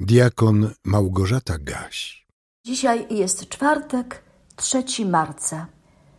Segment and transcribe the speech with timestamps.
[0.00, 2.26] Diakon Małgorzata Gaś.
[2.64, 4.24] Dzisiaj jest czwartek,
[4.56, 5.66] 3 marca.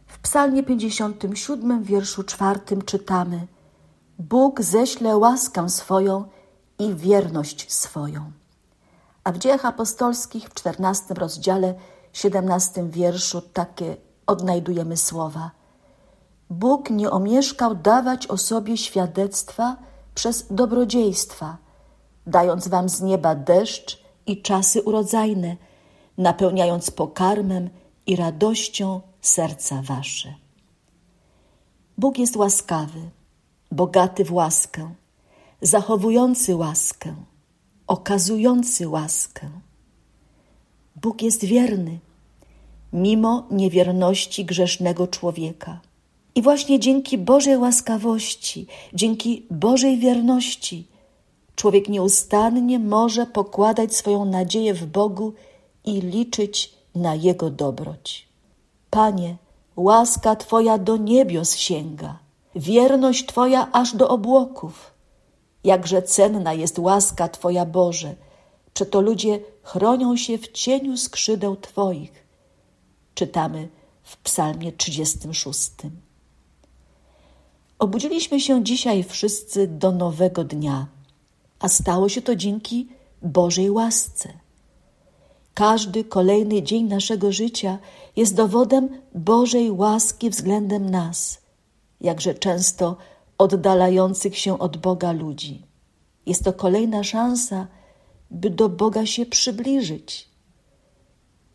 [0.08, 3.48] W psalmie 57, wierszu czwartym czytamy
[4.20, 6.26] Bóg ześle łaskę swoją
[6.80, 8.32] i wierność swoją.
[9.24, 11.76] A w dziejach apostolskich w 14 rozdziale,
[12.14, 13.98] 17 wierszu takie
[14.28, 15.52] odnajdujemy słowa.
[16.50, 19.78] Bóg nie omieszkał dawać o sobie świadectwa
[20.14, 21.58] przez dobrodziejstwa–
[22.28, 25.56] dając wam z nieba deszcz i czasy urodzajne,
[26.18, 27.70] napełniając pokarmem
[28.08, 30.34] i radością serca wasze.
[31.98, 33.00] Bóg jest łaskawy,
[33.72, 34.94] bogaty w łaskę,
[35.62, 37.16] zachowujący łaskę,
[37.88, 39.50] okazujący łaskę.
[40.96, 42.00] Bóg jest wierny,
[42.94, 45.80] mimo niewierności grzesznego człowieka.
[46.36, 50.88] I właśnie dzięki Bożej łaskawości, dzięki Bożej wierności,
[51.56, 55.34] Człowiek nieustannie może pokładać swoją nadzieję w Bogu
[55.86, 58.28] i liczyć na Jego dobroć.
[58.90, 59.38] Panie,
[59.76, 62.20] łaska Twoja do niebios sięga,
[62.56, 64.92] wierność Twoja aż do obłoków.
[65.64, 68.16] Jakże cenna jest łaska Twoja Boże,
[68.74, 72.26] przeto ludzie chronią się w cieniu skrzydeł Twoich.
[73.16, 73.68] Czytamy
[74.04, 75.72] w Psalmie 36.
[77.80, 80.88] Obudziliśmy się dzisiaj wszyscy do nowego dnia
[81.66, 82.88] a stało się to dzięki
[83.22, 84.30] Bożej łasce.
[85.54, 87.78] Każdy kolejny dzień naszego życia
[88.16, 91.42] jest dowodem Bożej łaski względem nas,
[92.02, 92.98] jakże często
[93.38, 95.62] oddalających się od Boga ludzi.
[96.26, 97.68] Jest to kolejna szansa,
[98.32, 100.30] by do Boga się przybliżyć.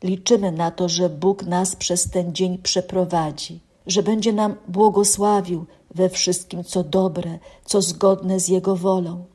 [0.02, 6.08] Liczymy na to, że Bóg nas przez ten dzień przeprowadzi, że będzie nam błogosławił we
[6.08, 9.29] wszystkim, co dobre, co zgodne z Jego wolą.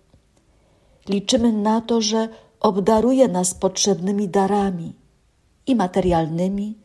[1.09, 4.93] Liczymy na to, że obdaruje nas potrzebnymi darami
[5.67, 6.75] i materialnymi,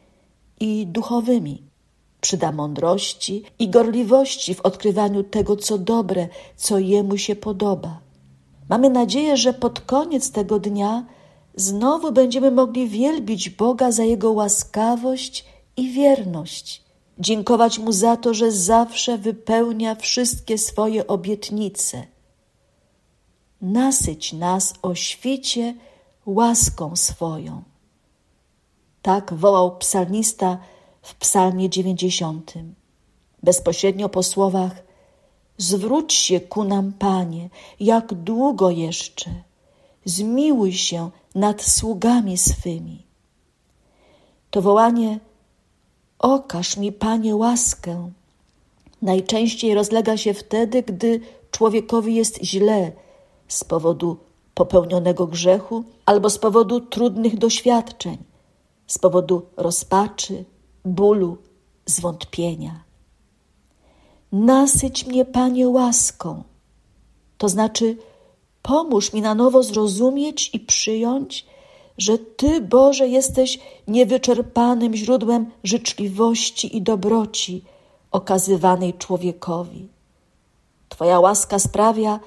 [0.60, 1.62] i duchowymi.
[2.20, 8.00] Przyda mądrości i gorliwości w odkrywaniu tego, co dobre, co Jemu się podoba.
[8.68, 11.05] Mamy nadzieję, że pod koniec tego dnia
[11.55, 15.45] znowu będziemy mogli wielbić Boga za Jego łaskawość
[15.77, 16.84] i wierność,
[17.18, 22.06] dziękować Mu za to, że zawsze wypełnia wszystkie swoje obietnice
[23.62, 25.74] nasyć nas o świcie
[26.26, 27.62] łaską swoją.
[29.02, 30.58] Tak wołał psalmista
[31.02, 32.74] w psalmie dziewięćdziesiątym.
[33.42, 34.82] Bezpośrednio po słowach
[35.60, 37.50] Zwróć się ku nam, Panie,
[37.80, 39.30] jak długo jeszcze?
[40.04, 43.02] Zmiłuj się nad sługami swymi.
[44.50, 45.20] To wołanie
[46.18, 48.10] Okaż mi, Panie, łaskę.
[49.02, 52.92] Najczęściej rozlega się wtedy, gdy człowiekowi jest źle,
[53.52, 54.16] z powodu
[54.55, 58.18] popełnionego grzechu albo z powodu trudnych doświadczeń,
[58.86, 60.44] z powodu rozpaczy,
[60.84, 61.36] bólu,
[61.86, 62.84] zwątpienia.
[64.33, 66.42] Nasyć mnie, Panie, łaską,
[67.39, 67.96] to znaczy
[68.62, 71.46] pomóż mi na nowo zrozumieć i przyjąć,
[71.98, 73.58] że Ty, Boże, jesteś
[73.89, 77.64] niewyczerpanym źródłem życzliwości i dobroci
[78.10, 79.89] okazywanej człowiekowi.
[80.89, 82.20] Twoja łaska sprawia,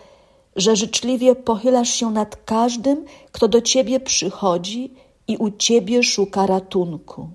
[0.55, 4.93] że życzliwie pochylasz się nad każdym, kto do ciebie przychodzi
[5.27, 7.29] i u ciebie szuka ratunku.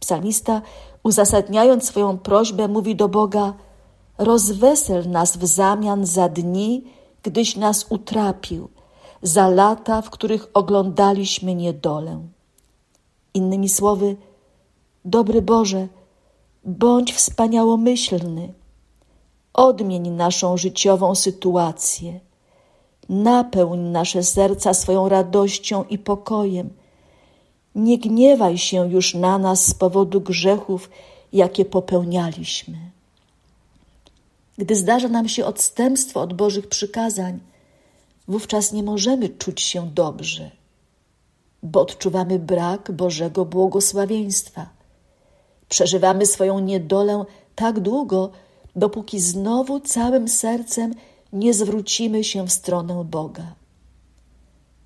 [0.00, 0.62] Psalmista,
[1.02, 3.54] uzasadniając swoją prośbę, mówi do Boga:
[4.18, 6.84] Rozwesel nas w zamian za dni,
[7.22, 8.68] gdyś nas utrapił,
[9.22, 12.20] za lata, w których oglądaliśmy niedolę.
[13.34, 14.16] Innymi słowy,
[15.04, 15.88] dobry Boże,
[16.64, 18.54] bądź wspaniałomyślny
[19.54, 22.20] Odmień naszą życiową sytuację.
[23.08, 26.70] Napełń nasze serca swoją radością i pokojem.
[27.74, 30.90] Nie gniewaj się już na nas z powodu grzechów,
[31.32, 32.78] jakie popełnialiśmy.
[34.58, 37.40] Gdy zdarza nam się odstępstwo od Bożych przykazań,
[38.28, 40.50] wówczas nie możemy czuć się dobrze,
[41.62, 44.68] bo odczuwamy brak Bożego błogosławieństwa.
[45.68, 47.24] Przeżywamy swoją niedolę
[47.54, 48.30] tak długo,
[48.76, 50.94] dopóki znowu całym sercem
[51.32, 53.54] nie zwrócimy się w stronę Boga.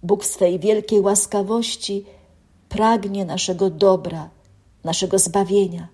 [0.03, 2.05] Bóg w swej wielkiej łaskawości
[2.69, 4.31] pragnie naszego dobra,
[4.85, 5.89] naszego zbawienia,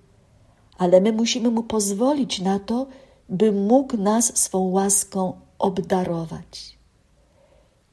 [0.78, 2.86] ale my musimy Mu pozwolić na to,
[3.28, 6.78] by mógł nas swą łaską obdarować.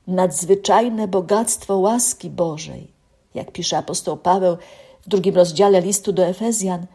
[0.07, 2.91] Nadzwyczajne bogactwo łaski Bożej,
[3.33, 4.57] jak pisze apostoł Paweł
[5.01, 6.85] w drugim rozdziale listu do Efezjan,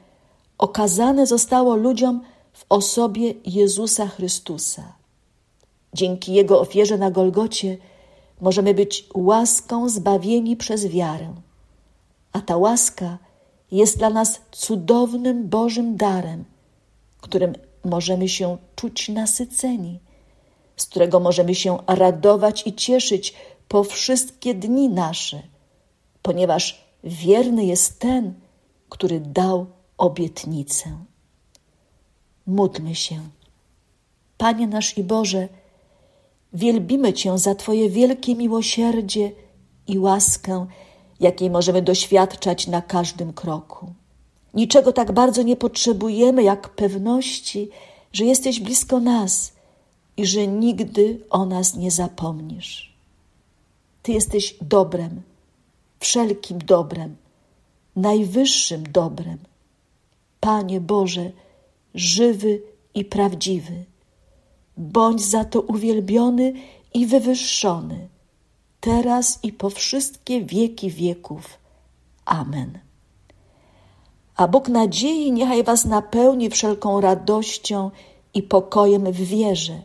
[0.58, 2.20] okazane zostało ludziom
[2.54, 4.92] w osobie Jezusa Chrystusa.
[5.94, 7.78] Dzięki Jego ofierze na Golgocie
[8.40, 11.34] możemy być łaską zbawieni przez wiarę.
[12.32, 13.18] A ta łaska
[13.70, 16.44] jest dla nas cudownym Bożym darem,
[17.20, 17.52] którym
[17.84, 19.98] możemy się czuć nasyceni,
[20.76, 23.34] z którego możemy się radować i cieszyć
[23.68, 25.42] po wszystkie dni nasze,
[26.22, 28.34] ponieważ wierny jest ten,
[28.88, 29.66] który dał
[29.98, 30.98] obietnicę.
[32.46, 33.20] Módlmy się.
[34.38, 35.48] Panie nasz i Boże,
[36.52, 39.32] wielbimy Cię za Twoje wielkie miłosierdzie
[39.86, 40.66] i łaskę,
[41.20, 43.92] jakiej możemy doświadczać na każdym kroku.
[44.54, 47.68] Niczego tak bardzo nie potrzebujemy, jak pewności,
[48.12, 49.52] że jesteś blisko nas
[50.16, 52.94] i że nigdy o nas nie zapomnisz.
[54.02, 55.22] Ty jesteś dobrem,
[56.00, 57.16] wszelkim dobrem,
[57.96, 59.38] najwyższym dobrem.
[60.40, 61.30] Panie Boże,
[61.94, 62.62] żywy
[62.94, 63.84] i prawdziwy.
[64.76, 66.52] Bądź za to uwielbiony
[66.94, 68.08] i wywyższony,
[68.80, 71.58] teraz i po wszystkie wieki wieków.
[72.24, 72.78] Amen.
[74.36, 77.90] A Bóg nadziei niechaj Was napełni wszelką radością
[78.34, 79.82] i pokojem w wierze,